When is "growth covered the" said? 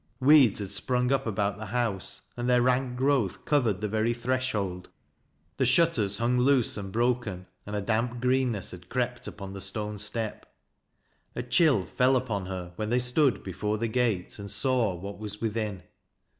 2.97-3.87